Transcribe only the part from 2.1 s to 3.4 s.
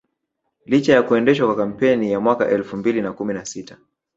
ya mwaka elfu mbili na kumi